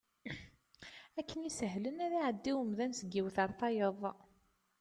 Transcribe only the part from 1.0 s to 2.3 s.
Akken isehlen ad